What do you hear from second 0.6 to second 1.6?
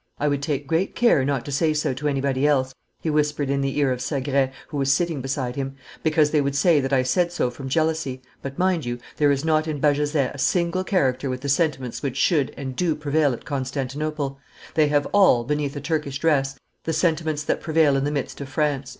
great care not to